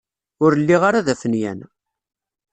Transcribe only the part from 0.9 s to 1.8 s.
d afenyan.